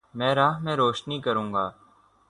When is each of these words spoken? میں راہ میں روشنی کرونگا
میں 0.13 0.33
راہ 0.35 0.59
میں 0.59 0.75
روشنی 0.75 1.19
کرونگا 1.21 1.65